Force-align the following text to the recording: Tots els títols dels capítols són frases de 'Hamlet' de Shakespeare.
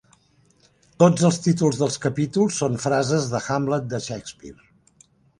Tots 1.01 1.25
els 1.27 1.35
títols 1.47 1.81
dels 1.81 1.97
capítols 2.05 2.57
són 2.61 2.77
frases 2.85 3.27
de 3.33 3.41
'Hamlet' 3.49 3.85
de 3.91 3.99
Shakespeare. 4.07 4.65